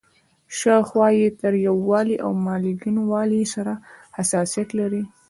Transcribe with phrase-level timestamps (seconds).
[0.57, 3.73] شاوخوا یې له تریوالي او مالګینوالي سره
[4.17, 5.03] حساسیت لري.